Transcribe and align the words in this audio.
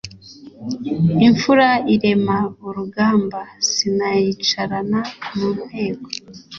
imfura 1.27 1.69
irema 1.93 2.37
urugamba 2.67 3.39
sinayicarana 3.71 4.99
mu 5.37 5.49
nteko 5.67 6.07